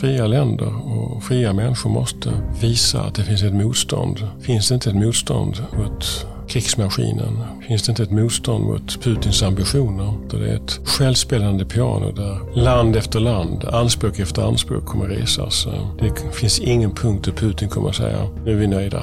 [0.00, 4.28] Fria länder och fria människor måste visa att det finns ett motstånd.
[4.40, 7.38] Finns det inte ett motstånd mot krigsmaskinen?
[7.68, 10.12] Finns det inte ett motstånd mot Putins ambitioner?
[10.30, 15.66] Då det är ett självspelande piano där land efter land, anspråk efter anspråk kommer resas.
[15.98, 19.02] Det finns ingen punkt där Putin kommer att säga nu är vi nöjda.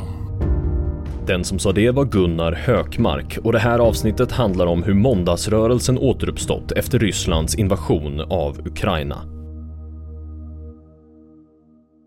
[1.27, 5.97] Den som sa det var Gunnar Hökmark och det här avsnittet handlar om hur måndagsrörelsen
[5.97, 9.38] återuppstått efter Rysslands invasion av Ukraina.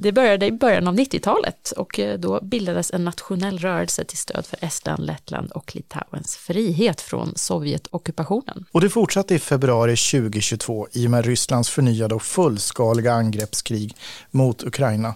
[0.02, 4.46] Det började i början av 90-talet och eh, då bildades en nationell rörelse till stöd
[4.46, 8.64] för Estland, Lettland och Litauens frihet från Sovjetockupationen.
[8.72, 13.96] Och det fortsatte i februari 2022 i och med Rysslands förnyade och fullskaliga angreppskrig
[14.30, 15.14] mot Ukraina.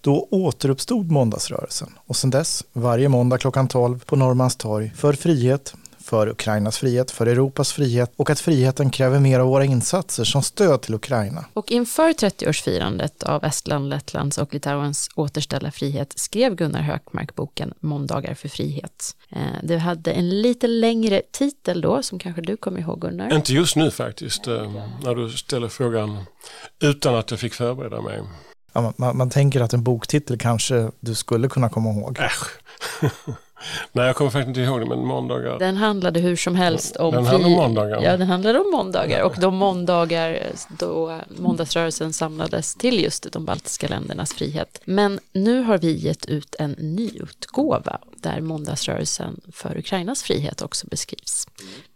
[0.00, 5.74] Då återuppstod måndagsrörelsen och sedan dess, varje måndag klockan 12 på Norrmalmstorg, för frihet,
[6.06, 10.42] för Ukrainas frihet, för Europas frihet och att friheten kräver mer av våra insatser som
[10.42, 11.44] stöd till Ukraina.
[11.52, 18.34] Och inför 30-årsfirandet av Estland, Lettlands och Litauens återställda frihet skrev Gunnar Hökmark boken Måndagar
[18.34, 19.16] för frihet.
[19.30, 23.34] Eh, det hade en lite längre titel då, som kanske du kommer ihåg Gunnar?
[23.34, 24.72] Inte just nu faktiskt, eh,
[25.02, 26.24] när du ställer frågan
[26.82, 28.20] utan att jag fick förbereda mig.
[28.72, 32.18] Ja, man, man, tänker att en boktitel kanske du skulle kunna komma ihåg.
[32.18, 32.46] Äsch.
[33.92, 35.58] Nej, jag kommer faktiskt inte ihåg det, men måndagar.
[35.58, 37.14] Den handlade hur som helst om...
[37.14, 38.02] Den handlade om måndagar.
[38.02, 43.88] Ja, den handlade om måndagar och de måndagar då måndagsrörelsen samlades till just de baltiska
[43.88, 44.80] ländernas frihet.
[44.84, 51.48] Men nu har vi gett ut en nyutgåva där måndagsrörelsen för Ukrainas frihet också beskrivs.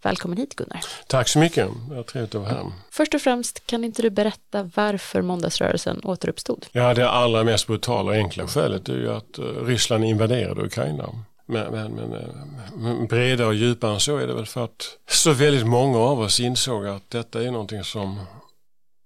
[0.03, 0.81] Välkommen hit Gunnar.
[1.07, 2.67] Tack så mycket, det var trevligt att vara här.
[2.91, 6.67] Först och främst, kan inte du berätta varför måndagsrörelsen återuppstod?
[6.73, 11.09] Ja, det allra mest brutala och enkla skälet är ju att eh, Ryssland invaderade Ukraina.
[11.51, 15.33] Men, men, men, eh, bredare och djupare än så är det väl för att så
[15.33, 18.21] väldigt många av oss insåg att detta är någonting som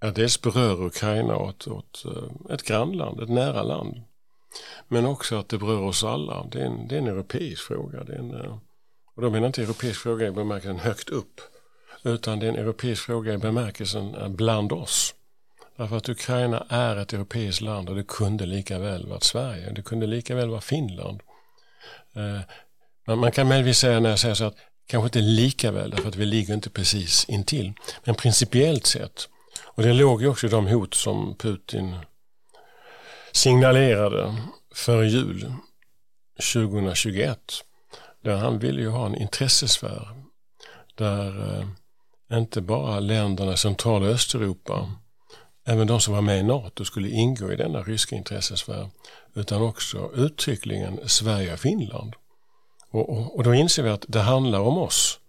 [0.01, 4.03] ja, dels berör Ukraina åt, åt eh, ett grannland, ett nära land.
[4.89, 6.47] Men också att det berör oss alla.
[6.53, 8.05] Det är en, det är en europeisk fråga.
[8.05, 8.59] Det är en, eh,
[9.15, 11.41] och då menar jag inte europeisk fråga i bemärkelsen högt upp.
[12.03, 15.15] Utan det är en europeisk fråga i bemärkelsen bland oss.
[15.77, 19.71] Därför att Ukraina är ett europeiskt land och det kunde lika väl varit Sverige.
[19.71, 21.21] Det kunde lika väl vara Finland.
[22.17, 22.41] Eh,
[23.07, 26.09] men man kan möjligtvis säga när jag säger så att kanske inte lika väl därför
[26.09, 27.73] att vi ligger inte precis intill.
[28.05, 29.29] Men principiellt sett,
[29.65, 31.97] och det låg ju också i de hot som Putin
[33.33, 34.35] signalerade
[34.75, 35.53] före jul
[36.53, 37.39] 2021.
[38.25, 40.09] Där han ville ju ha en intressesfär
[40.95, 44.93] där eh, inte bara länderna i central och Östeuropa,
[45.65, 48.89] även de som var med i NATO skulle ingå i denna ryska intressesfär
[49.35, 52.15] utan också uttryckligen Sverige och Finland.
[52.91, 55.21] Och, och, och, då inser vi att det handlar om oss.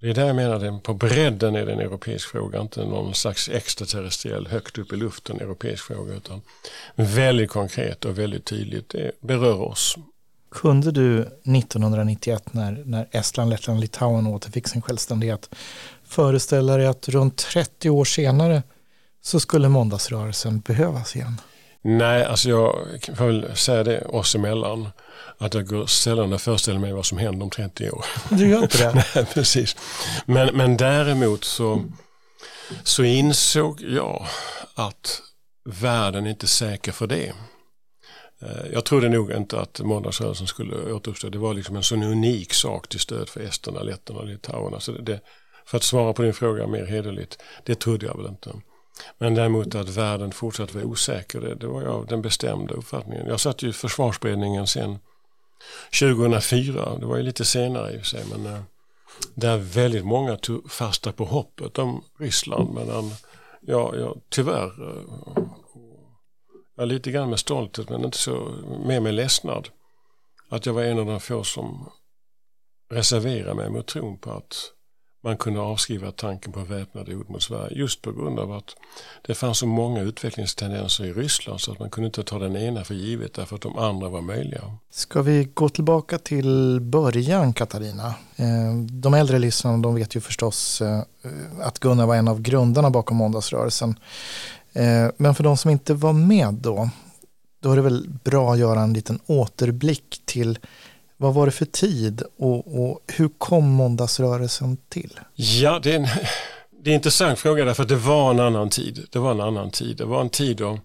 [0.00, 3.14] Det är där jag menar att på bredden är det en europeisk fråga, inte någon
[3.14, 6.42] slags extraterrestriell högt upp i luften europeisk fråga utan
[6.94, 9.96] väldigt konkret och väldigt tydligt, det berör oss.
[10.50, 15.50] Kunde du 1991 när, när Estland, Lettland och Litauen återfick sin självständighet
[16.04, 18.62] föreställa dig att runt 30 år senare
[19.26, 21.40] så skulle måndagsrörelsen behövas igen?
[21.82, 22.74] Nej, alltså jag
[23.16, 24.88] får väl säga det oss emellan.
[25.38, 28.04] Att jag går sällan och föreställer mig vad som händer om 30 år.
[28.30, 29.04] Du gör inte det?
[29.14, 29.76] Nej, precis.
[30.26, 31.84] Men, men däremot så,
[32.82, 34.26] så insåg jag
[34.74, 35.22] att
[35.64, 37.32] världen är inte säker för det.
[38.42, 41.28] Eh, jag trodde nog inte att måndagsrörelsen skulle återuppstå.
[41.28, 44.80] Det var liksom en sån unik sak till stöd för esterna, letterna och litauerna.
[44.80, 45.20] Så det,
[45.66, 48.50] för att svara på din fråga mer hederligt, det trodde jag väl inte.
[49.18, 53.26] Men däremot att världen fortsatt var osäker, det, det var jag den bestämda uppfattningen.
[53.26, 54.98] Jag satt ju i försvarsberedningen sen
[56.00, 58.60] 2004, det var ju lite senare i och för sig, men eh,
[59.34, 62.74] där väldigt många tog fasta på hoppet om Ryssland.
[62.74, 63.12] Medan eh,
[63.60, 64.72] jag, jag tyvärr,
[66.78, 68.54] äh, lite grann med stolthet men inte så
[68.86, 69.68] med ledsnad,
[70.48, 71.90] att jag var en av de få som
[72.90, 74.72] reserverade mig mot tron på att
[75.26, 78.76] man kunde avskriva tanken på väpnade hot mot Sverige just på grund av att
[79.26, 82.84] det fanns så många utvecklingstendenser i Ryssland så att man kunde inte ta den ena
[82.84, 84.62] för givet därför att de andra var möjliga.
[84.90, 88.14] Ska vi gå tillbaka till början Katarina?
[88.36, 91.00] Eh, de äldre lyssnarna de vet ju förstås eh,
[91.60, 93.98] att Gunnar var en av grundarna bakom måndagsrörelsen.
[94.72, 96.90] Eh, men för de som inte var med då,
[97.60, 100.58] då är det väl bra att göra en liten återblick till
[101.16, 105.20] vad var det för tid och, och hur kom måndagsrörelsen till?
[105.34, 106.08] Ja, det är, en,
[106.82, 109.06] det är en intressant fråga därför att det var en annan tid.
[109.10, 109.96] Det var en annan tid.
[109.96, 110.78] Det var en tid då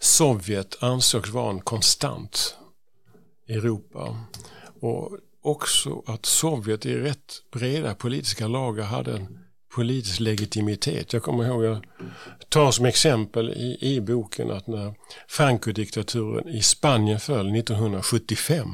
[0.00, 2.56] Sovjet ansågs vara en konstant
[3.48, 4.16] i Europa.
[4.80, 5.10] Och
[5.42, 9.38] också att Sovjet i rätt breda politiska lager hade en
[9.74, 11.12] politisk legitimitet.
[11.12, 11.84] Jag kommer ihåg, jag
[12.48, 14.94] tar som exempel i, i boken att när
[15.28, 18.68] Franco-diktaturen i Spanien föll 1975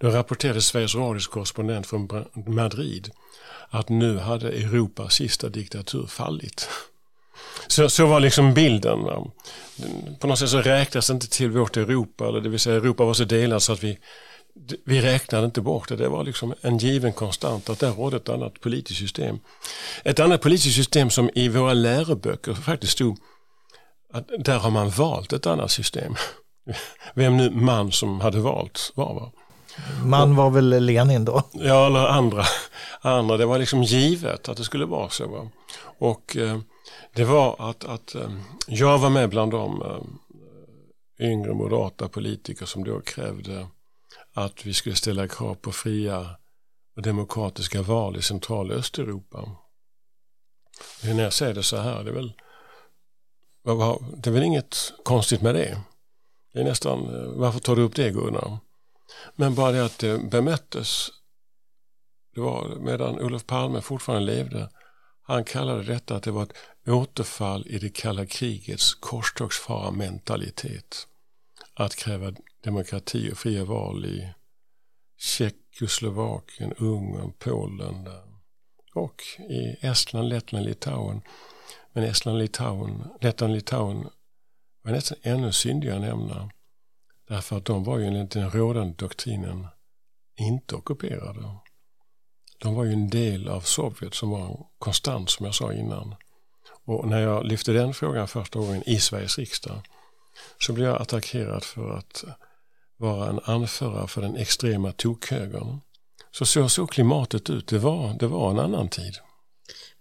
[0.00, 2.08] då rapporterade Sveriges Radios korrespondent från
[2.46, 3.10] Madrid
[3.68, 6.68] att nu hade Europas sista diktatur fallit.
[7.66, 8.98] Så, så var liksom bilden.
[10.20, 13.04] På något sätt så räknas det inte till vårt Europa, eller det vill säga Europa
[13.04, 13.98] var så delat så att vi,
[14.84, 15.96] vi räknade inte bort det.
[15.96, 19.38] Det var liksom en given konstant att där rådde ett annat politiskt system.
[20.04, 23.18] Ett annat politiskt system som i våra läroböcker faktiskt stod
[24.12, 26.14] att där har man valt ett annat system.
[27.14, 29.14] Vem nu man som hade valt var.
[29.14, 29.32] Va?
[30.04, 31.42] Man var väl Lenin då?
[31.52, 32.44] Ja, eller andra.
[33.00, 33.36] andra.
[33.36, 35.28] Det var liksom givet att det skulle vara så.
[35.28, 35.50] Va?
[35.98, 36.58] Och eh,
[37.14, 38.30] det var att, att eh,
[38.66, 43.66] jag var med bland de eh, yngre moderata politiker som då krävde
[44.34, 46.30] att vi skulle ställa krav på fria
[46.96, 49.56] och demokratiska val i central och Östeuropa.
[51.04, 52.32] När jag säger det så här, det är väl,
[54.16, 55.80] det är väl inget konstigt med det.
[56.52, 58.58] Det är nästan, eh, varför tar du upp det Gunnar?
[59.34, 61.08] Men bara det att eh, det bemöttes,
[62.34, 64.70] det var medan Olof Palme fortfarande levde,
[65.22, 66.56] han kallade detta att det var ett
[66.88, 71.06] återfall i det kalla krigets korstågsfara mentalitet.
[71.74, 72.32] Att kräva
[72.64, 74.34] demokrati och fria val i
[75.18, 78.08] Tjeckoslovakien, Ungern, Polen
[78.94, 81.22] och i Estland, Lettland, Litauen.
[81.92, 84.08] Men Estland, Litauen, Lettland, Litauen
[84.82, 86.50] var nästan ännu syndigare att nämna.
[87.28, 89.66] Därför att de var ju enligt den rådande doktrinen
[90.38, 91.58] inte ockuperade.
[92.58, 96.14] De var ju en del av Sovjet som var konstant som jag sa innan.
[96.84, 99.80] Och när jag lyfte den frågan första gången i Sveriges riksdag
[100.58, 102.24] så blev jag attackerad för att
[102.96, 105.80] vara en anförare för den extrema tokhögern.
[106.30, 107.66] Så så såg klimatet ut.
[107.66, 109.14] Det var, det var en annan tid.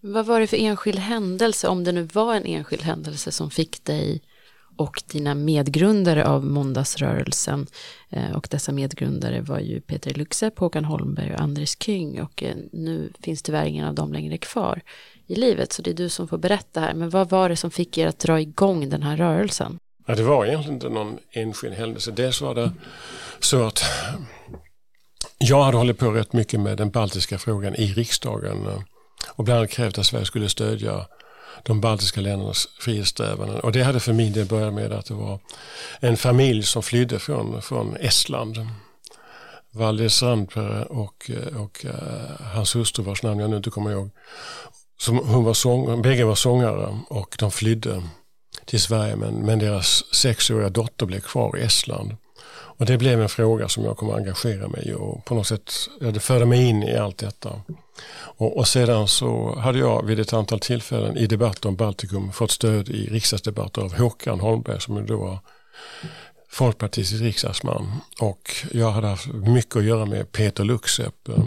[0.02, 3.84] Vad var det för enskild händelse, om det nu var en enskild händelse som fick
[3.84, 4.22] dig
[4.78, 7.68] och dina medgrundare av måndagsrörelsen
[8.10, 12.56] eh, och dessa medgrundare var ju Peter Luxe, Håkan Holmberg och Andres Kyng och eh,
[12.72, 14.82] nu finns tyvärr ingen av dem längre kvar
[15.28, 17.72] i livet så det är du som får berätta här men vad var det som
[17.72, 19.78] fick er att dra igång den här rörelsen?
[20.08, 22.12] Ja, det var egentligen inte någon enskild händelse.
[22.12, 22.72] Dels var det
[23.40, 23.84] så att
[25.38, 28.80] jag hade hållit på rätt mycket med den baltiska frågan i riksdagen eh,
[29.28, 31.06] och bland annat krävt att Sverige skulle stödja
[31.64, 33.60] de baltiska ländernas frihetssträvanden.
[33.60, 35.40] Och det hade för min del börjat med att det var
[36.00, 38.68] en familj som flydde från, från Estland.
[39.72, 41.92] Valdis Randpere och, och uh,
[42.54, 44.10] hans hustru vars namn jag nu inte kommer ihåg.
[44.98, 48.04] Som, hon var sång, bägge var sångare och de flydde
[48.66, 52.16] till Sverige men, men deras sexåriga dotter blev kvar i Estland.
[52.78, 55.48] Och det blev en fråga som jag kommer att engagera mig i och på något
[55.48, 57.62] sätt, ja, det förde mig in i allt detta.
[58.16, 62.52] Och, och, sedan så hade jag vid ett antal tillfällen i debatter om Baltikum fått
[62.52, 65.40] stöd i riksdagsdebatter av Håkan Holmberg som då var
[66.50, 67.92] folkpartistisk riksdagsman.
[68.20, 71.44] Och jag hade haft mycket att göra med Peter Luxep eh,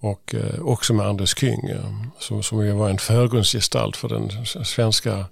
[0.00, 4.30] och eh, också med Anders Kyng eh, som, som ju var en förgrundsgestalt för den
[4.64, 5.24] svenska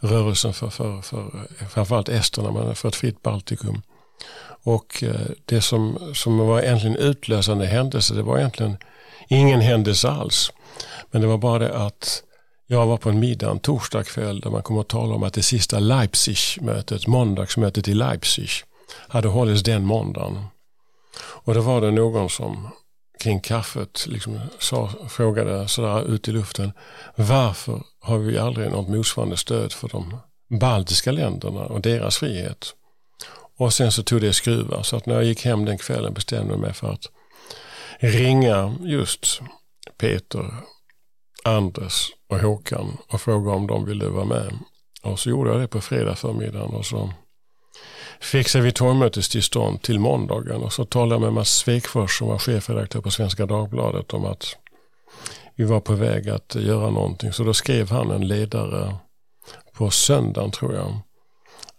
[0.00, 3.82] rörelsen för, för, för framförallt esterna men för ett fritt Baltikum.
[4.66, 8.76] Och eh, det som, som var egentligen utlösande händelse det var egentligen
[9.28, 10.52] ingen händelse alls.
[11.10, 12.22] Men det var bara det att
[12.66, 15.34] jag var på en middag en torsdag kväll där man kom att tala om att
[15.34, 18.48] det sista Leipzig-mötet, måndagsmötet i Leipzig,
[19.08, 20.44] hade hållits den måndagen.
[21.18, 22.68] Och då var det någon som
[23.22, 26.72] kring kaffet liksom sa, frågade sådär ut i luften
[27.16, 30.16] varför har vi aldrig något motsvarande stöd för de
[30.60, 32.74] baltiska länderna och deras frihet?
[33.58, 36.52] Och sen så tog det skruvar så att när jag gick hem den kvällen bestämde
[36.52, 37.10] jag mig för att
[37.98, 39.40] ringa just
[39.98, 40.54] Peter,
[41.44, 44.58] Anders och Håkan och fråga om de ville vara med.
[45.02, 47.10] Och så gjorde jag det på fredag förmiddagen och så
[48.20, 53.00] fixade vi torgmötestillstånd till måndagen och så talade jag med Mats Svekfors som var chefredaktör
[53.00, 54.56] på Svenska Dagbladet om att
[55.54, 57.32] vi var på väg att göra någonting.
[57.32, 58.96] Så då skrev han en ledare
[59.72, 61.00] på söndagen tror jag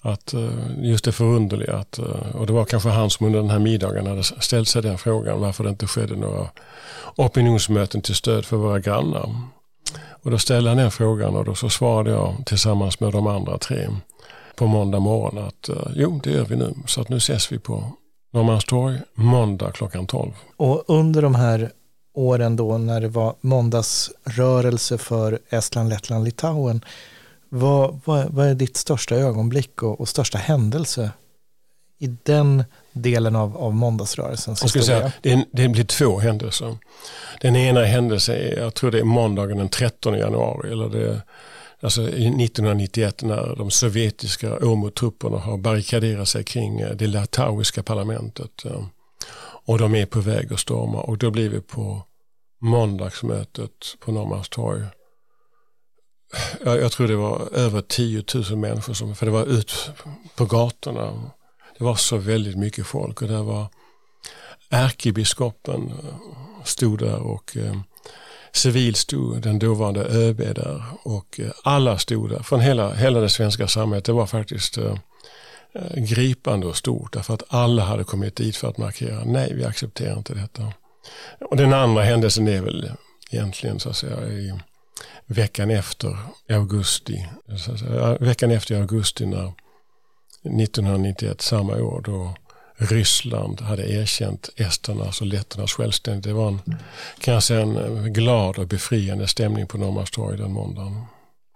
[0.07, 3.49] att eh, just det förunderliga att, eh, och det var kanske han som under den
[3.49, 6.47] här middagen hade ställt sig den frågan varför det inte skedde några
[7.15, 9.35] opinionsmöten till stöd för våra grannar.
[10.23, 13.57] Och då ställde han den frågan och då så svarade jag tillsammans med de andra
[13.57, 13.87] tre
[14.55, 16.73] på måndag morgon att eh, jo, det gör vi nu.
[16.85, 17.91] Så att nu ses vi på
[18.33, 20.31] Norrmalmstorg måndag klockan 12.
[20.57, 21.71] Och under de här
[22.13, 26.81] åren då när det var måndagsrörelse för Estland, Lettland, Litauen
[27.49, 31.11] vad, vad, vad är ditt största ögonblick och, och största händelse
[31.99, 32.63] i den
[32.93, 36.77] delen av, av måndagsrörelsens Jag skulle säga, det, det blir två händelser.
[37.41, 41.21] Den ena händelsen är, jag tror det är måndagen den 13 januari, eller det,
[41.81, 48.65] alltså 1991 när de sovjetiska OMO-trupperna har barrikaderat sig kring eh, det litauiska parlamentet.
[48.65, 48.83] Eh,
[49.65, 52.01] och de är på väg att storma och då blir vi på
[52.61, 54.81] måndagsmötet på Norrmalmstorg.
[56.65, 59.91] Jag, jag tror det var över 10 000 människor som, för det var ut
[60.35, 61.31] på gatorna.
[61.77, 63.67] Det var så väldigt mycket folk och där var
[64.69, 67.75] ärkebiskopen eh, stod där och eh,
[68.51, 73.29] civil stod den dåvarande ÖB där och eh, alla stod där från hela, hela det
[73.29, 74.05] svenska samhället.
[74.05, 74.95] Det var faktiskt eh,
[75.73, 79.65] eh, gripande och stort därför att alla hade kommit dit för att markera nej, vi
[79.65, 80.73] accepterar inte detta.
[81.49, 82.91] Och den andra händelsen är väl
[83.31, 84.53] egentligen så att säga i
[85.27, 86.17] veckan efter
[86.49, 87.27] augusti.
[88.19, 89.53] Veckan efter augusti när
[90.43, 92.35] 1991, samma år då
[92.77, 96.23] Ryssland hade erkänt esternas och letternas självständighet.
[96.23, 96.59] Det var en,
[97.19, 101.03] kan jag säga, en glad och befriande stämning på Norrmalmstorg den måndagen.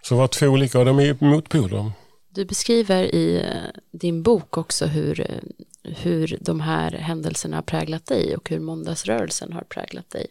[0.04, 1.92] Så det var två olika och de är motpoler.
[2.30, 5.38] Du beskriver i eh, din bok också hur, eh,
[5.84, 10.28] hur de här händelserna har präglat dig och hur måndagsrörelsen har präglat dig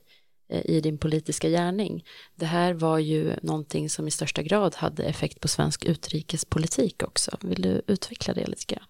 [0.50, 2.04] Eh, i din politiska gärning.
[2.35, 7.30] Det här var ju någonting som i största grad hade effekt på svensk utrikespolitik också.
[7.40, 8.85] Vill du utveckla det lite grann?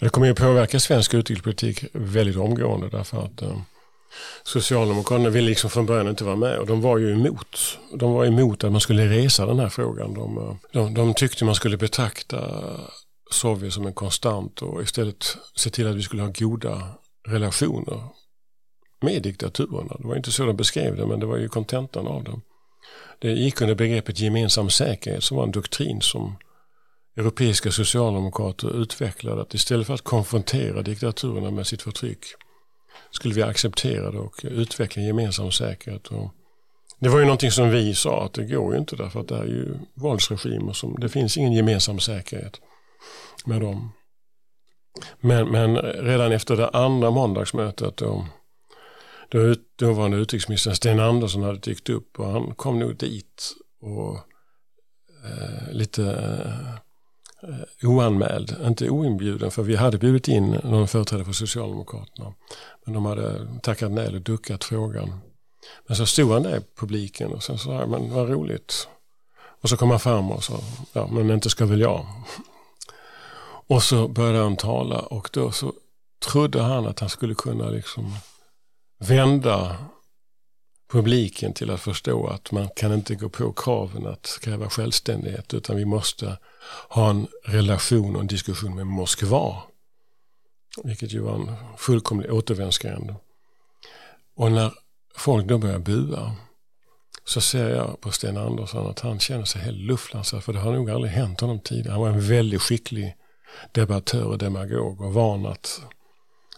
[0.00, 3.60] Det kommer ju påverka svensk utrikespolitik väldigt omgående därför att eh,
[4.42, 7.78] Socialdemokraterna ville liksom från början inte vara med och de var ju emot.
[7.94, 10.14] De var emot att man skulle resa den här frågan.
[10.14, 12.64] De, eh, de, de tyckte man skulle betrakta
[13.30, 16.82] Sovjet som en konstant och istället se till att vi skulle ha goda
[17.28, 18.19] relationer
[19.00, 19.96] med diktaturerna.
[19.98, 22.40] Det var inte så de beskrev det men det var ju kontentan av det.
[23.18, 26.36] Det gick under begreppet gemensam säkerhet som var en doktrin som
[27.16, 32.24] europeiska socialdemokrater utvecklade att istället för att konfrontera diktaturerna med sitt förtryck
[33.10, 36.06] skulle vi acceptera det och utveckla gemensam säkerhet.
[36.06, 36.30] Och
[36.98, 39.36] det var ju någonting som vi sa att det går ju inte därför att det
[39.36, 42.60] är ju våldsregimer som, det finns ingen gemensam säkerhet
[43.44, 43.92] med dem.
[45.20, 48.26] Men, men redan efter det andra måndagsmötet då,
[49.30, 54.14] då dåvarande utrikesministern Sten Andersson hade dykt upp och han kom nog dit och
[55.24, 56.04] eh, lite
[57.42, 62.34] eh, oanmäld, inte oinbjuden för vi hade bjudit in någon företrädare för Socialdemokraterna.
[62.84, 65.20] Men de hade tackat nej eller duckat frågan.
[65.86, 68.88] Men så stod han där i publiken och sen sa men vad roligt.
[69.62, 70.60] Och så kom han fram och sa,
[70.92, 72.06] ja men inte ska väl jag.
[73.66, 75.72] Och så började han tala och då så
[76.18, 78.14] trodde han att han skulle kunna liksom
[79.00, 79.76] vända
[80.92, 85.76] publiken till att förstå att man kan inte gå på kraven att kräva självständighet utan
[85.76, 86.38] vi måste
[86.88, 89.62] ha en relation och en diskussion med Moskva.
[90.84, 93.14] Vilket ju var en fullkomlig återvändsgränd.
[94.36, 94.72] Och när
[95.16, 96.36] folk då börjar bua
[97.24, 100.72] så ser jag på Sten Andersson att han känner sig helt luftlandsatt för det har
[100.72, 101.92] nog aldrig hänt honom tidigare.
[101.92, 103.16] Han var en väldigt skicklig
[103.72, 105.80] debattör och demagog och van att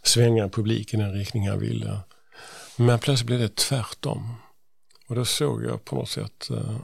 [0.03, 2.01] svänga publiken i den riktning han ville.
[2.77, 4.35] Men plötsligt blev det tvärtom.
[5.09, 6.77] Och då såg jag på något sätt eh,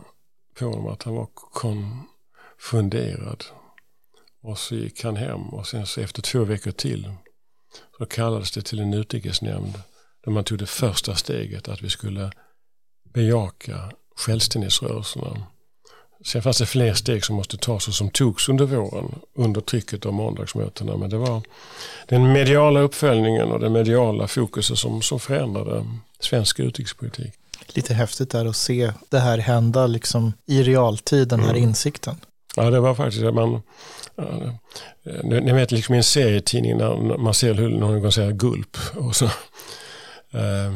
[0.59, 3.45] på honom att han var konfunderad.
[4.43, 7.13] Och så gick han hem och sen så efter två veckor till
[7.99, 9.83] så kallades det till en utrikesnämnd
[10.25, 12.31] där man tog det första steget att vi skulle
[13.15, 15.47] bejaka självständighetsrörelserna.
[16.25, 20.07] Sen fanns det fler steg som måste tas och som togs under våren under trycket
[20.07, 20.97] av måndagsmötena.
[20.97, 21.43] Men det var
[22.09, 25.85] den mediala uppföljningen och det mediala fokuset som, som förändrade
[26.21, 27.33] svensk utrikespolitik.
[27.67, 31.63] Lite häftigt där att se det här hända liksom i realtid, den här mm.
[31.63, 32.17] insikten.
[32.57, 33.63] Ja, det var faktiskt att man,
[35.23, 38.77] ni vet liksom i en serietidning när man ser hur någon säger gulp.
[38.97, 39.25] Och så,
[40.31, 40.73] eh,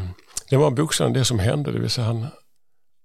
[0.51, 2.27] det var bokstavligen det som hände, det vill säga han,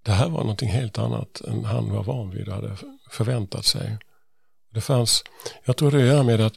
[0.03, 2.77] det här var någonting helt annat än han var van vid och hade
[3.11, 3.97] förväntat sig.
[4.73, 5.23] Det fanns,
[5.65, 6.53] jag tror det gör med att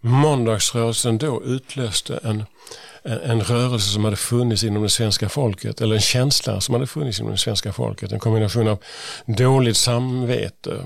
[0.00, 2.44] måndagsrörelsen då utlöste en,
[3.02, 6.86] en, en, rörelse som hade funnits inom det svenska folket, eller en känsla som hade
[6.86, 8.12] funnits inom det svenska folket.
[8.12, 8.78] En kombination av
[9.26, 10.84] dåligt samvete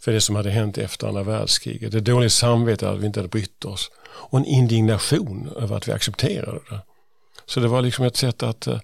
[0.00, 3.28] för det som hade hänt efter andra världskriget, ett dåligt samvete att vi inte hade
[3.28, 6.80] brytt oss och en indignation över att vi accepterade det.
[7.46, 8.78] Så det var liksom ett sätt att eh,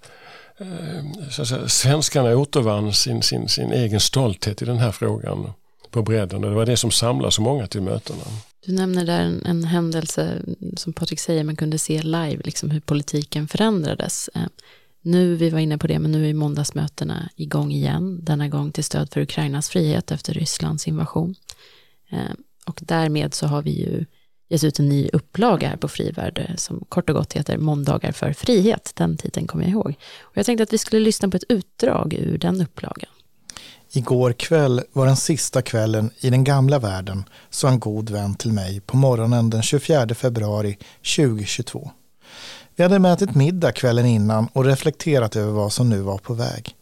[0.59, 5.53] Eh, så att säga, svenskarna återvann sin, sin, sin egen stolthet i den här frågan
[5.91, 8.23] på bredden och det var det som samlade så många till mötena.
[8.67, 10.43] Du nämner där en, en händelse
[10.77, 14.31] som Patrik säger, man kunde se live liksom hur politiken förändrades.
[14.35, 14.43] Eh,
[15.03, 18.85] nu, vi var inne på det, men nu är måndagsmötena igång igen, denna gång till
[18.85, 21.35] stöd för Ukrainas frihet efter Rysslands invasion.
[22.11, 22.35] Eh,
[22.67, 24.05] och därmed så har vi ju
[24.49, 28.33] ges ut en ny upplaga här på Frivärde som kort och gott heter Måndagar för
[28.33, 28.93] frihet.
[28.95, 29.95] Den titeln kommer jag ihåg.
[30.21, 33.11] Och jag tänkte att vi skulle lyssna på ett utdrag ur den upplagan.
[33.93, 38.53] Igår kväll var den sista kvällen i den gamla världen, sa en god vän till
[38.53, 40.79] mig på morgonen den 24 februari
[41.17, 41.91] 2022.
[42.77, 46.75] Vi hade mätit middag kvällen innan och reflekterat över vad som nu var på väg.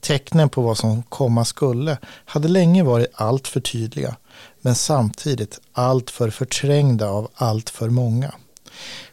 [0.00, 4.16] Tecknen på vad som komma skulle hade länge varit allt för tydliga,
[4.60, 8.34] men samtidigt alltför förträngda av alltför många.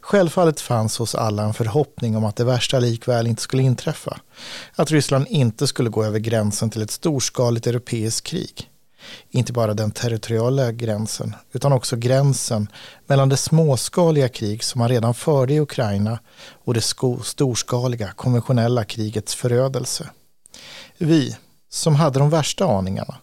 [0.02, 4.20] Självfallet fanns hos alla en förhoppning om att det värsta likväl inte skulle inträffa.
[4.76, 8.68] Att Ryssland inte skulle gå över gränsen till ett storskaligt europeiskt krig.
[9.30, 12.68] Inte bara den territoriella gränsen, utan också gränsen
[13.08, 16.20] mellan det småskaliga krig som man redan förde i Ukraina
[16.66, 16.84] och det
[17.24, 20.10] storskaliga konventionella krigets förödelse.
[20.98, 21.38] Vi,
[21.70, 23.18] som hade de värsta aningarna,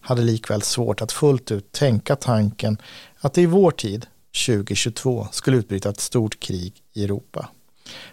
[0.00, 2.78] hade likväl svårt att fullt ut tänka tanken
[3.20, 4.06] att det i vår tid
[4.46, 7.48] 2022 skulle utbryta ett stort krig i Europa.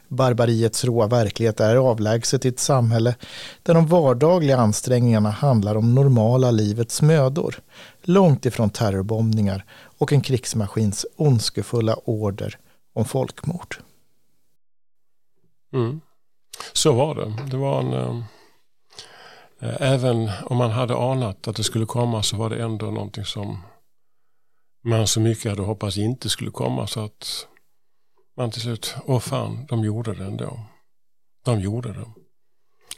[0.08, 3.16] Barbariets råa verklighet är avlägset i ett samhälle
[3.64, 7.56] där de vardagliga ansträngningarna handlar om normala livets mödor,
[8.02, 9.66] långt ifrån terrorbombningar
[9.98, 12.58] och en krigsmaskins ondskefulla order
[12.94, 13.76] om folkmord.
[15.74, 16.02] Mm.
[16.74, 17.34] Så var det.
[17.52, 17.94] Det var en...
[17.94, 18.24] Eh,
[19.62, 23.26] Eh, även om man hade anat att det skulle komma så var det ändå någonting
[23.26, 23.62] som
[24.84, 27.48] man så mycket hade hoppats inte skulle komma så att
[28.38, 30.60] man till slut, åh fan, de gjorde det ändå.
[31.46, 32.06] De gjorde det.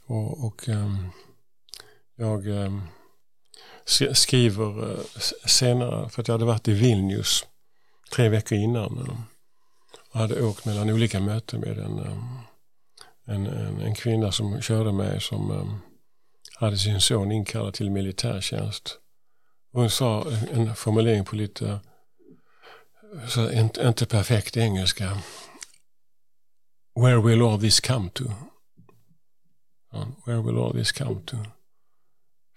[0.06, 1.10] Och, och ehm,
[2.16, 2.82] jag ehm,
[4.14, 5.00] skriver eh,
[5.46, 7.46] senare, för att jag hade varit i Vilnius
[8.16, 9.16] tre veckor innan eh,
[10.12, 12.38] och hade åkt mellan olika möten med en, ehm,
[13.26, 15.52] en, en, en, kvinna som körde mig som
[16.64, 19.00] hade sin son inkallad till militärtjänst.
[19.72, 21.80] Hon sa en formulering på lite,
[23.28, 25.18] så inte, inte perfekt engelska.
[26.96, 28.24] Where will all this come to?
[30.26, 31.38] Where will all this come to?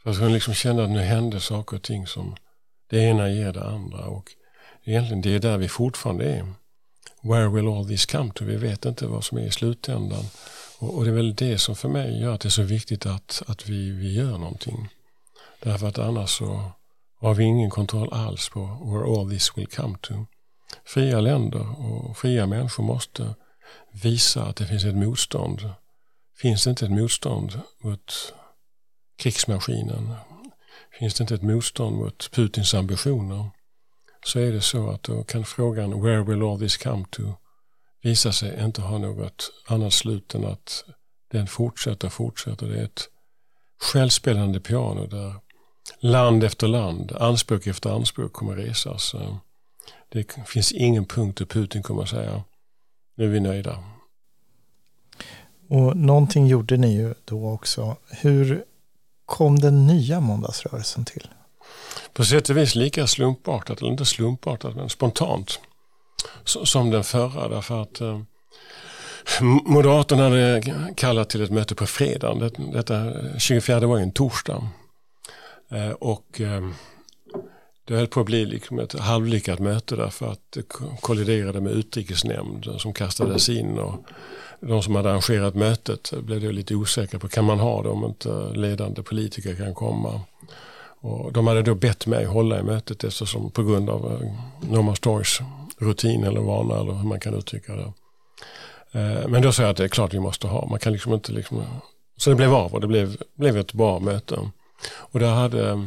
[0.02, 2.36] För att hon liksom kände att nu hände saker och ting som
[2.90, 4.06] det ena ger det andra.
[4.06, 4.30] Och
[4.84, 6.54] egentligen det är där vi fortfarande är.
[7.23, 8.45] Where will all this come to?
[8.45, 10.25] Vi vet inte vad som är i slutändan.
[10.78, 13.06] Och, och det är väl det som för mig gör att det är så viktigt
[13.06, 14.89] att, att vi, vi gör någonting.
[15.62, 16.71] Därför att annars så
[17.21, 20.15] har vi ingen kontroll alls på where all this will come to.
[20.84, 23.34] Fria länder och fria människor måste
[24.02, 25.71] visa att det finns ett motstånd.
[26.36, 28.34] Finns det inte ett motstånd mot
[29.19, 30.15] krigsmaskinen,
[30.99, 33.50] finns det inte ett motstånd mot Putins ambitioner,
[34.26, 37.23] så är det så att då kan frågan where will all this come to
[38.06, 40.84] visa sig inte ha något annat slut än att
[41.30, 42.69] den fortsätter och fortsätter.
[42.69, 43.08] Det är ett
[43.82, 45.34] självspelande piano där
[45.99, 49.14] land efter land, anspråk efter anspråk kommer resas.
[50.08, 52.45] Det finns ingen punkt där Putin kommer att säga
[53.16, 53.84] nu är vi nöjda.
[55.69, 57.97] Och någonting gjorde ni ju då också.
[58.10, 58.64] Hur
[59.25, 61.28] kom den nya måndagsrörelsen till?
[62.12, 65.60] På sätt och vis lika slumpartat, eller inte slumpartat, men spontant
[66.45, 67.49] som den förra.
[67.49, 68.21] Därför att eh,
[69.65, 70.62] Moderaterna hade
[70.97, 72.73] kallat till ett möte på fredagen.
[72.73, 74.69] Detta 24 var en torsdag.
[75.71, 76.69] Eh, och eh,
[77.84, 80.62] det höll på att bli liksom ett halvlyckat möte därför att det
[81.00, 84.04] kolliderade med utrikesnämnden som kastades in och
[84.60, 88.04] de som hade arrangerat mötet blev då lite osäkra på kan man ha det om
[88.04, 90.21] inte ledande politiker kan komma.
[91.00, 94.30] Och de hade då bett mig hålla i mötet eftersom på grund av eh,
[94.71, 95.41] Norrmalmstorgs
[95.78, 97.93] rutin eller vana eller hur man kan uttrycka det.
[98.99, 100.67] Eh, men då sa jag att det är klart vi måste ha.
[100.67, 101.62] Man kan liksom inte liksom...
[102.17, 104.50] Så det blev av och det blev, blev ett bra möte.
[104.95, 105.82] Och där hade eh,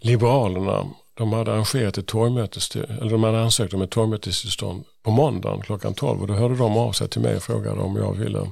[0.00, 0.86] Liberalerna
[1.18, 5.94] de hade arrangerat ett torgmötes, eller de hade ansökt om ett torgmötestillstånd på måndagen klockan
[5.94, 8.50] 12 och då hörde de av sig till mig och frågade om jag ville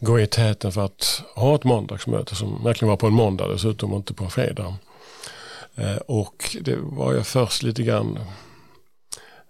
[0.00, 3.92] gå i täten för att ha ett måndagsmöte som verkligen var på en måndag dessutom
[3.92, 4.74] och inte på en fredag.
[5.74, 8.18] Eh, och det var jag först lite grann,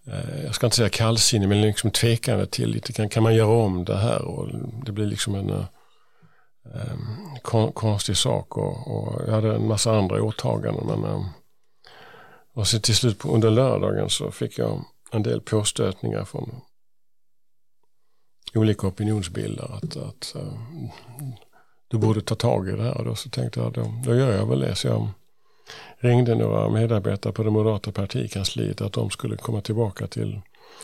[0.07, 3.65] Eh, jag ska inte säga kallsinnig, men liksom tvekande till lite kan, kan man göra
[3.65, 4.23] om det här?
[4.23, 4.49] Och
[4.85, 5.67] det blir liksom en eh,
[6.75, 10.87] ehm, konstig sak och, och, jag hade en massa andra åtaganden.
[10.87, 11.25] Men, ehm,
[12.55, 16.61] och så till slut under lördagen så fick jag en del påstötningar från
[18.55, 20.91] olika opinionsbildare att, att uh,
[21.89, 22.97] du borde ta tag i det här.
[22.97, 24.75] Och då så tänkte jag då, då gör jag väl det.
[24.75, 25.09] Så jag
[25.99, 30.41] ringde några medarbetare på det moderata partikansliet att de skulle komma tillbaka till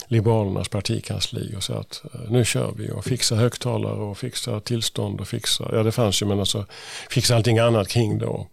[0.07, 5.21] Liberalernas partikansli och säga att eh, nu kör vi och fixa högtalare och fixa tillstånd
[5.21, 6.67] och fixa, ja det fanns ju men alltså
[7.11, 8.27] fixa allting annat kring det.
[8.27, 8.47] Och,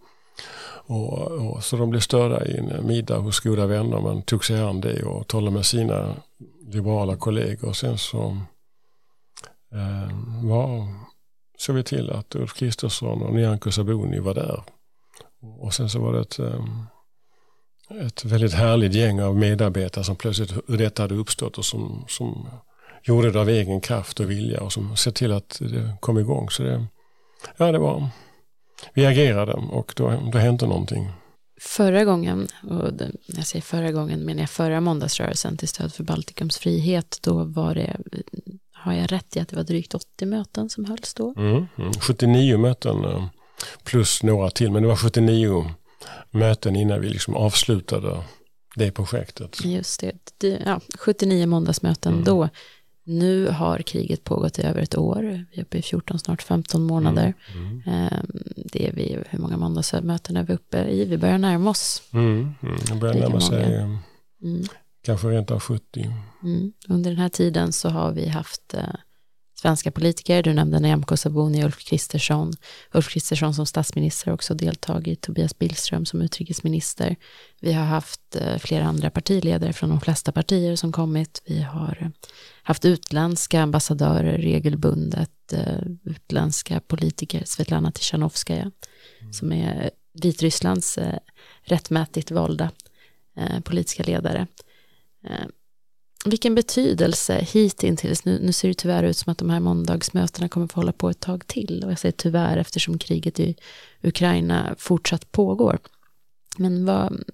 [0.88, 4.00] och, så de blev störda i en middag hos goda vänner.
[4.00, 6.16] Man tog sig an det och talade med sina
[6.66, 7.68] liberala kollegor.
[7.68, 8.36] Och sen så
[9.72, 10.10] eh,
[10.42, 10.88] var,
[11.58, 14.62] såg vi till att Ulf Kristersson och Nyamko Sabuni var där.
[15.58, 16.64] Och sen så var det ett, eh,
[18.06, 22.48] ett väldigt härligt gäng av medarbetare som plötsligt ur detta hade uppstått och som, som
[23.02, 26.50] gjorde det av egen kraft och vilja och som sett till att det kom igång.
[26.50, 26.86] Så det,
[27.56, 28.08] ja, det var,
[28.94, 31.10] vi agerade och då, då hände någonting.
[31.60, 36.04] Förra gången, och när jag säger förra gången menar jag förra måndagsrörelsen till stöd för
[36.04, 37.96] Baltikums frihet, då var det,
[38.72, 41.34] har jag rätt i att det var drygt 80 möten som hölls då?
[41.36, 43.26] Mm, mm, 79 möten eh,
[43.84, 45.70] plus några till, men det var 79
[46.30, 48.22] möten innan vi liksom avslutade
[48.76, 49.64] det projektet.
[49.64, 50.04] Just
[50.38, 52.24] det, ja, 79 måndagsmöten mm.
[52.24, 52.48] då.
[53.04, 55.46] Nu har kriget pågått i över ett år.
[55.52, 57.34] Vi är uppe i 14, snart 15 månader.
[57.54, 57.82] Mm, mm.
[57.86, 61.04] Ehm, det är vi, hur många måndagsmöten är vi uppe i?
[61.04, 62.02] Vi börjar närma oss.
[62.12, 62.98] Mm, mm.
[63.00, 63.74] Börjar närma sig
[64.42, 64.64] mm.
[65.02, 66.10] kanske rent av 70.
[66.42, 66.72] Mm.
[66.88, 68.82] Under den här tiden så har vi haft eh,
[69.66, 70.42] svenska politiker.
[70.42, 72.52] Du nämnde Nyamko Sabuni, Ulf Kristersson.
[72.92, 77.16] Ulf Kristersson som statsminister har också deltagit, Tobias Billström som utrikesminister.
[77.60, 81.42] Vi har haft eh, flera andra partiledare från de flesta partier som kommit.
[81.46, 82.08] Vi har eh,
[82.62, 88.70] haft utländska ambassadörer regelbundet, eh, utländska politiker, Svetlana Tichanovskaja,
[89.20, 89.32] mm.
[89.32, 89.90] som är
[90.22, 90.98] Vitrysslands
[91.62, 92.70] rättmätigt valda
[93.64, 94.46] politiska ledare.
[96.26, 100.66] Vilken betydelse hittills, nu, nu ser det tyvärr ut som att de här måndagsmötena kommer
[100.66, 103.56] få hålla på ett tag till och jag säger tyvärr eftersom kriget i
[104.02, 105.78] Ukraina fortsatt pågår.
[106.56, 107.24] Men vad,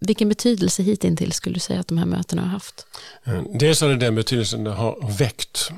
[0.00, 2.86] vilken betydelse hittills skulle du säga att de här mötena har haft?
[3.24, 5.70] Eh, dels har det den betydelsen det har väckt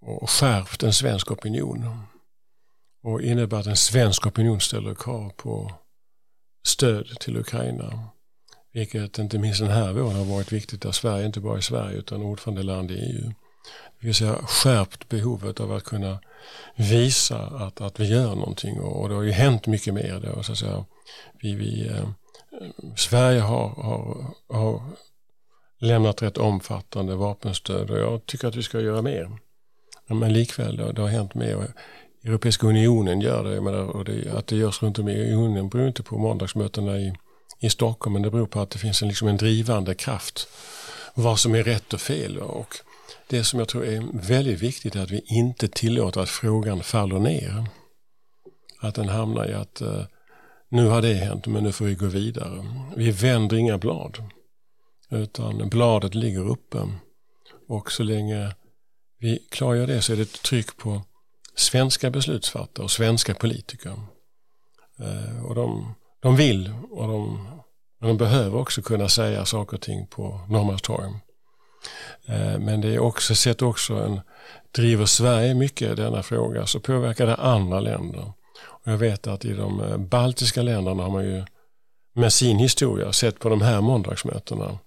[0.00, 2.02] och skärpt en svensk opinion
[3.02, 5.72] och innebär att en svensk opinion ställer krav på
[6.66, 8.08] stöd till Ukraina.
[8.76, 11.98] Vilket inte minst den här våren har varit viktigt där Sverige inte bara är Sverige
[11.98, 13.32] utan ordförandeland i EU.
[14.00, 16.18] Det vill säga skärpt behovet av att kunna
[16.74, 20.20] visa att, att vi gör någonting och, det har ju hänt mycket mer.
[20.20, 20.84] Då, så att säga.
[21.42, 22.08] Vi, vi, eh,
[22.96, 24.82] Sverige har, har, har
[25.78, 29.38] lämnat rätt omfattande vapenstöd och jag tycker att vi ska göra mer.
[30.06, 31.72] Men likväl, det, det har hänt mer.
[32.24, 35.88] Europeiska unionen gör det, menar, och det, att det görs runt om i unionen beror
[35.88, 37.14] inte på måndagsmötena i
[37.58, 40.48] i Stockholm men det beror på att det finns en, liksom en drivande kraft
[41.16, 42.38] vad som är rätt och fel.
[42.38, 42.74] Och
[43.28, 47.18] det som jag tror är väldigt viktigt är att vi inte tillåter att frågan faller
[47.18, 47.66] ner.
[48.80, 50.04] Att den hamnar i att eh,
[50.68, 52.64] nu har det hänt men nu får vi gå vidare.
[52.96, 54.18] Vi vänder inga blad
[55.10, 56.78] utan bladet ligger uppe
[57.68, 58.54] och så länge
[59.18, 61.02] vi klargör det så är det ett tryck på
[61.54, 64.00] svenska beslutsfattare och svenska politiker.
[64.98, 65.94] Eh, och de
[66.26, 67.48] de vill och de,
[68.00, 71.06] de behöver också kunna säga saker och ting på Norrmalmstorg.
[72.26, 74.20] Eh, men det är också, sett också en,
[74.74, 78.32] driver Sverige mycket i denna fråga så påverkar det andra länder.
[78.64, 81.44] Och jag vet att i de eh, baltiska länderna har man ju
[82.14, 84.78] med sin historia sett på de här måndagsmötena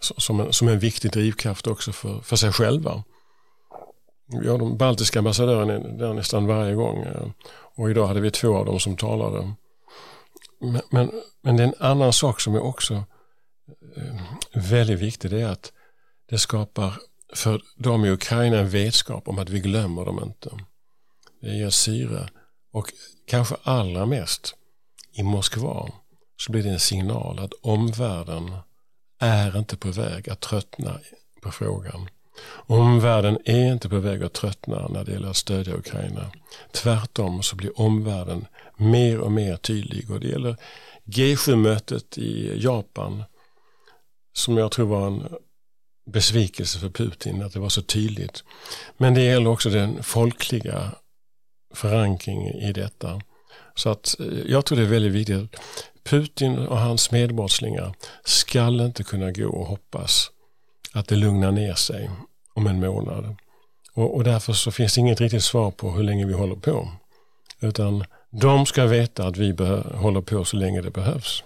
[0.00, 3.02] som en, som en viktig drivkraft också för, för sig själva.
[4.42, 7.26] Vi har de baltiska ambassadörerna där nästan varje gång eh,
[7.76, 9.54] och idag hade vi två av dem som talade
[10.72, 11.10] men, men,
[11.42, 12.94] men det är en annan sak som är också
[13.96, 14.22] eh,
[14.54, 15.30] väldigt viktig.
[15.30, 15.72] Det är att
[16.28, 16.94] det skapar
[17.34, 20.50] för dem i Ukraina en vetskap om att vi glömmer dem inte.
[21.40, 22.28] Det ger syre.
[22.72, 22.92] Och
[23.26, 24.54] kanske allra mest
[25.12, 25.88] i Moskva
[26.36, 28.56] så blir det en signal att omvärlden
[29.20, 31.00] är inte på väg att tröttna
[31.42, 32.08] på frågan.
[32.66, 36.30] Omvärlden är inte på väg att tröttna när det gäller att stödja Ukraina.
[36.72, 38.46] Tvärtom så blir omvärlden
[38.84, 40.56] mer och mer tydlig och det gäller
[41.04, 43.24] G7-mötet i Japan
[44.32, 45.28] som jag tror var en
[46.10, 48.44] besvikelse för Putin att det var så tydligt.
[48.96, 50.94] Men det gäller också den folkliga
[51.74, 53.20] förankringen i detta.
[53.74, 55.60] Så att eh, jag tror det är väldigt viktigt.
[56.04, 57.94] Putin och hans medbrottslingar
[58.24, 60.30] skall inte kunna gå och hoppas
[60.92, 62.10] att det lugnar ner sig
[62.54, 63.36] om en månad.
[63.94, 66.88] Och, och därför så finns det inget riktigt svar på hur länge vi håller på.
[67.60, 68.04] Utan
[68.40, 69.56] de ska veta att vi
[69.94, 71.44] håller på så länge det behövs.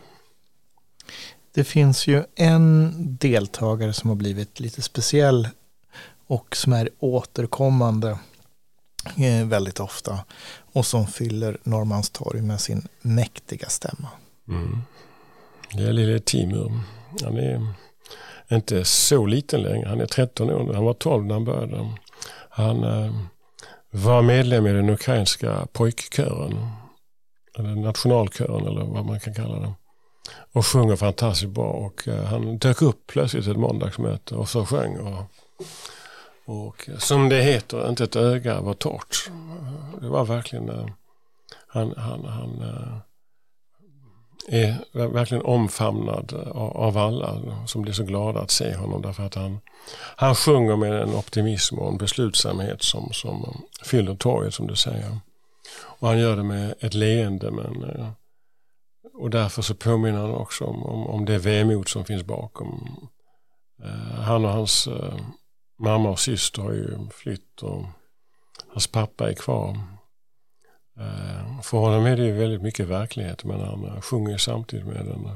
[1.55, 5.48] Det finns ju en deltagare som har blivit lite speciell
[6.27, 8.18] och som är återkommande
[9.16, 10.18] eh, väldigt ofta
[10.72, 14.09] och som fyller Norrmalmstorg med sin mäktiga stämma.
[14.48, 14.79] Mm.
[15.74, 16.81] Det är lille Timur.
[17.24, 17.72] Han är
[18.48, 19.88] inte så liten längre.
[19.88, 20.74] Han är 13 år nu.
[20.74, 21.92] Han var 12 när han började.
[22.51, 23.12] Han eh,
[23.90, 26.72] var medlem i den ukrainska pojkkören
[27.59, 29.72] eller nationalkören eller vad man kan kalla den.
[30.53, 34.98] Och sjunger fantastiskt bra och eh, han dök upp plötsligt ett måndagsmöte och så sjöng.
[34.98, 35.24] Och,
[36.44, 39.31] och eh, som det heter, inte ett öga var torrt.
[40.01, 40.87] Det var verkligen, eh,
[41.66, 42.62] han, han, han
[44.48, 49.61] är verkligen omfamnad av alla som blir så glada att se honom därför att han,
[50.16, 55.18] han sjunger med en optimism och en beslutsamhet som, som fyller torget som du säger.
[55.82, 58.11] Och han gör det med ett leende men eh,
[59.14, 62.98] och därför så påminner han också om, om, om det vemod som finns bakom.
[63.84, 65.14] Eh, han och hans eh,
[65.78, 67.84] mamma och syster har ju flytt och
[68.68, 69.78] hans pappa är kvar.
[71.00, 75.06] Eh, för honom är det ju väldigt mycket verklighet men han eh, sjunger samtidigt med
[75.06, 75.28] den.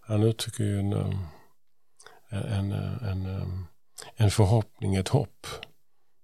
[0.00, 3.66] Han uttrycker ju en, eh, en, en,
[4.16, 5.46] en förhoppning, ett hopp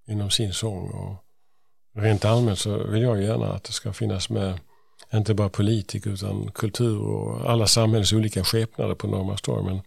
[0.06, 0.90] inom sin sång.
[0.90, 1.24] Och
[2.02, 4.60] rent allmänt så vill jag gärna att det ska finnas med
[5.18, 9.54] inte bara politiker utan kultur och alla samhällets olika skepnader på Norrmalmstorg.
[9.54, 9.82] Stormen.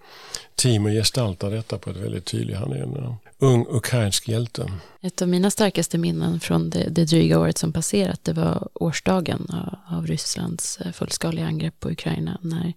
[0.56, 2.58] Timo gestaltar detta på ett väldigt tydligt.
[2.58, 4.72] Han är en eh, ung ukrainsk hjälte.
[5.02, 9.48] Ett av mina starkaste minnen från det, det dryga året som passerat det var årsdagen
[9.50, 12.74] av, av Rysslands eh, fullskaliga angrepp på Ukraina när,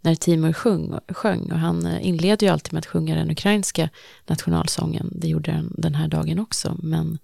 [0.00, 3.88] när Timur sjöng, sjöng och han eh, inleder ju alltid med att sjunga den ukrainska
[4.26, 5.12] nationalsången.
[5.12, 7.18] Det gjorde han den här dagen också men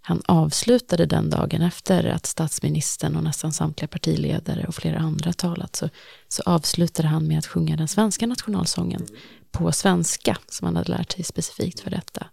[0.00, 5.76] han avslutade den dagen efter att statsministern och nästan samtliga partiledare och flera andra talat
[5.76, 5.88] så,
[6.28, 9.06] så avslutade han med att sjunga den svenska nationalsången
[9.50, 12.26] på svenska som han hade lärt sig specifikt för detta.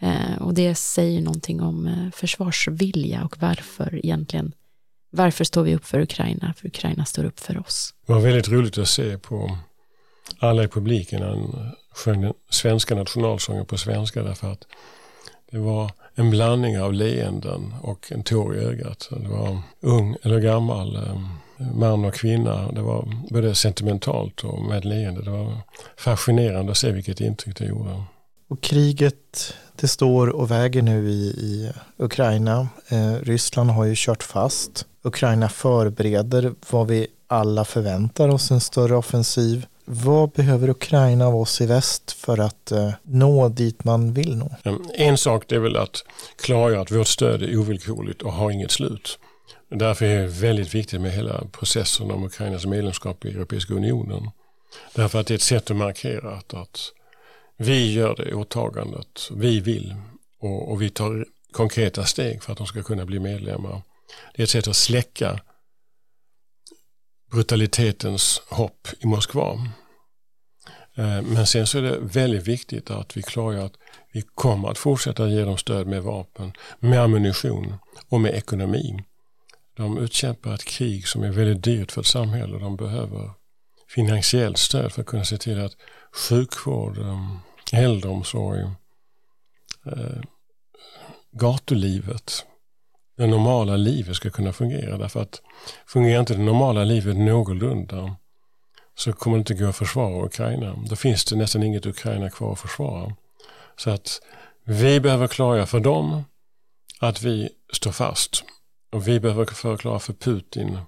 [0.00, 4.52] Eh, och det säger någonting om eh, försvarsvilja och varför egentligen
[5.10, 6.54] varför står vi upp för Ukraina?
[6.56, 7.94] För Ukraina står upp för oss.
[8.06, 9.58] Det var väldigt roligt att se på
[10.38, 14.66] alla i publiken när han sjöng den svenska nationalsången på svenska därför att
[15.50, 19.08] det var en blandning av leenden och en tår i ögat.
[19.10, 21.20] Det var ung eller gammal, eh,
[21.74, 22.72] man och kvinna.
[22.72, 25.22] Det var både sentimentalt och med leende.
[25.22, 25.60] Det var
[25.96, 28.02] fascinerande att se vilket intryck det gjorde.
[28.48, 32.68] Och kriget, det står och väger nu i, i Ukraina.
[32.88, 34.86] Eh, Ryssland har ju kört fast.
[35.02, 39.66] Ukraina förbereder vad vi alla förväntar oss, en större offensiv.
[39.90, 44.50] Vad behöver Ukraina av oss i väst för att eh, nå dit man vill nå?
[44.94, 46.04] En sak det är väl att
[46.36, 49.18] klargöra att vårt stöd är ovillkorligt och har inget slut.
[49.70, 54.30] Därför är det väldigt viktigt med hela processen om Ukrainas medlemskap i Europeiska unionen.
[54.94, 56.80] Därför att det är ett sätt att markera att, att
[57.56, 59.94] vi gör det åtagandet, vi vill
[60.40, 63.82] och, och vi tar konkreta steg för att de ska kunna bli medlemmar.
[64.34, 65.40] Det är ett sätt att släcka
[67.30, 69.52] brutalitetens hopp i Moskva.
[70.96, 73.76] Eh, men sen så är det väldigt viktigt att vi klargör att
[74.12, 77.74] vi kommer att fortsätta ge dem stöd med vapen, med ammunition
[78.08, 79.04] och med ekonomi.
[79.76, 82.58] De utkämpar ett krig som är väldigt dyrt för ett samhälle.
[82.58, 83.30] De behöver
[83.88, 85.72] finansiellt stöd för att kunna se till att
[86.28, 87.30] sjukvård, eh,
[87.72, 88.60] äldreomsorg,
[89.86, 90.22] eh,
[91.32, 92.46] gatulivet
[93.18, 94.98] det normala livet ska kunna fungera.
[94.98, 95.42] Därför att
[95.86, 98.16] fungerar inte det normala livet någorlunda
[98.98, 100.76] så kommer det inte gå att försvara Ukraina.
[100.88, 103.14] Då finns det nästan inget Ukraina kvar att försvara.
[103.76, 104.20] Så att
[104.64, 106.24] vi behöver klargöra för dem
[107.00, 108.44] att vi står fast.
[108.92, 110.78] Och vi behöver förklara för Putin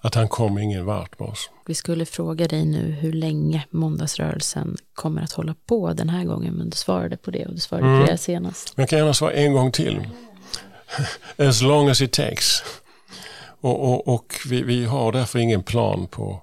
[0.00, 1.50] att han kommer ingen vart med oss.
[1.66, 6.54] Vi skulle fråga dig nu hur länge måndagsrörelsen kommer att hålla på den här gången,
[6.54, 8.00] men du svarade på det och du svarade mm.
[8.00, 8.72] på det senast.
[8.76, 10.08] Jag kan gärna svara en gång till.
[11.36, 12.62] as long as it takes.
[13.60, 16.42] Och, och, och vi, vi, har därför ingen plan på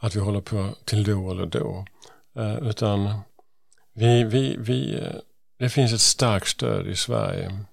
[0.00, 1.84] att vi håller på till då eller då.
[2.38, 3.20] Uh, utan
[3.94, 5.12] vi, vi, vi, uh,
[5.58, 7.64] det finns ett starkt stöd i Sverige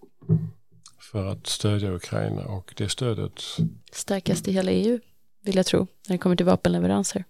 [1.12, 3.42] för att stödja Ukraina och det stödet
[3.92, 5.00] Starkast i hela EU
[5.42, 7.24] vill jag tro när det kommer till vapenleveranser.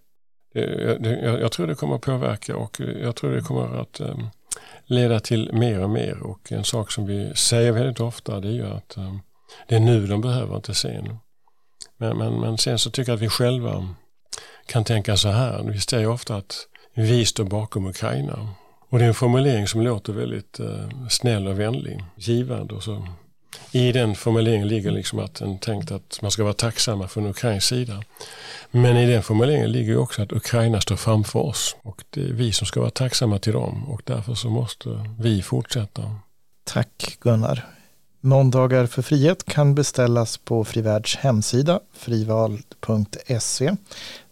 [0.52, 4.28] Det, jag, jag, tror det kommer att påverka och jag tror det kommer att um,
[4.86, 8.52] leda till mer och mer och en sak som vi säger väldigt ofta det är
[8.52, 9.14] ju att eh,
[9.68, 11.18] det är nu de behöver, inte sen.
[11.96, 13.88] Men, men, men sen så tycker jag att vi själva
[14.66, 15.62] kan tänka så här.
[15.62, 18.48] Vi säger ofta att vi står bakom Ukraina.
[18.90, 22.74] Och det är en formulering som låter väldigt eh, snäll och vänlig, givande.
[22.74, 23.08] Och så.
[23.72, 27.64] I den formuleringen ligger liksom att en tänkt att man ska vara tacksamma från Ukrains
[27.64, 28.02] sida.
[28.70, 32.52] Men i den formuleringen ligger också att Ukraina står framför oss och det är vi
[32.52, 36.02] som ska vara tacksamma till dem och därför så måste vi fortsätta.
[36.64, 37.66] Tack Gunnar.
[38.20, 43.76] Måndagar för frihet kan beställas på Frivärds hemsida frival.se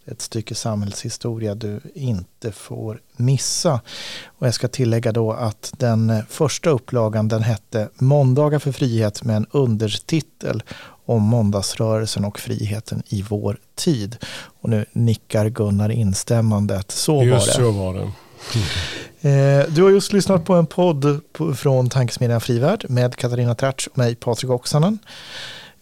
[0.06, 3.80] ett stycke samhällshistoria du inte får missa.
[4.26, 9.36] Och jag ska tillägga då att den första upplagan den hette Måndagar för frihet med
[9.36, 10.62] en undertitel
[11.06, 14.16] om måndagsrörelsen och friheten i vår tid.
[14.60, 17.40] Och nu nickar Gunnar instämmande att så var det.
[17.40, 18.08] så var det.
[19.20, 21.20] Eh, Du har just lyssnat på en podd
[21.56, 24.98] från Tankesmedjan Frivärd med Katarina Tratsch och mig Patrik Oksanen.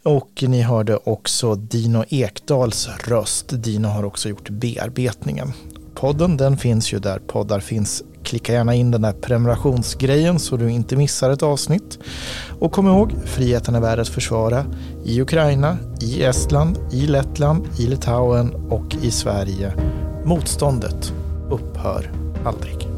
[0.05, 3.47] Och ni hörde också Dino Ekdals röst.
[3.49, 5.53] Dino har också gjort bearbetningen.
[5.95, 8.03] Podden den finns ju där poddar finns.
[8.23, 11.99] Klicka gärna in den där prenumerationsgrejen så du inte missar ett avsnitt.
[12.61, 14.65] Och kom ihåg, friheten är värd att försvara
[15.05, 19.73] i Ukraina, i Estland, i Lettland, i Litauen och i Sverige.
[20.25, 21.13] Motståndet
[21.51, 22.13] upphör
[22.45, 22.92] aldrig.